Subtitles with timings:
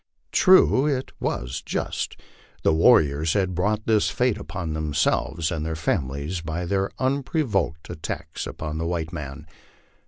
[0.31, 2.19] True, it was just.
[2.63, 8.01] The warriors had brought this fate upon themselves and their families by their unprovoked at
[8.01, 9.45] tacks upon the white man.